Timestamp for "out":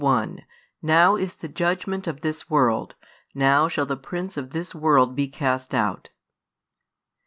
5.75-6.09